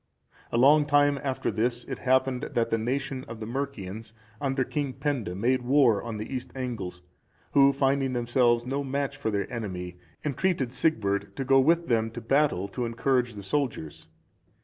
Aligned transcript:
A 0.51 0.57
long 0.57 0.87
time 0.87 1.19
after 1.23 1.51
this, 1.51 1.83
it 1.83 1.99
happened 1.99 2.49
that 2.55 2.71
the 2.71 2.77
nation 2.79 3.23
of 3.27 3.39
the 3.39 3.45
Mercians, 3.45 4.13
under 4.41 4.63
King 4.63 4.93
Penda, 4.93 5.35
made 5.35 5.61
war 5.61 6.01
on 6.01 6.17
the 6.17 6.33
East 6.33 6.51
Angles; 6.55 7.03
who 7.51 7.71
finding 7.71 8.13
themselves 8.13 8.65
no 8.65 8.83
match 8.83 9.15
for 9.15 9.29
their 9.29 9.45
enemy, 9.53 9.99
entreated 10.25 10.73
Sigbert 10.73 11.35
to 11.35 11.45
go 11.45 11.59
with 11.59 11.87
them 11.87 12.09
to 12.09 12.19
battle, 12.19 12.67
to 12.69 12.85
encourage 12.87 13.35
the 13.35 13.43
soldiers. 13.43 14.07